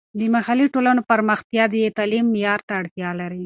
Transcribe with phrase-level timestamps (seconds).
[0.19, 3.39] د محلي ټولنو پرمختیا د تعلیم معیار ته اړتیا لري.